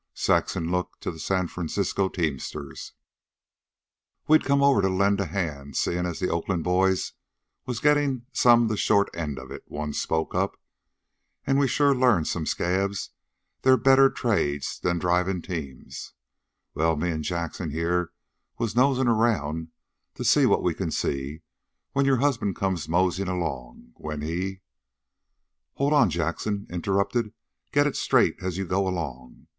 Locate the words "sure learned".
11.69-12.27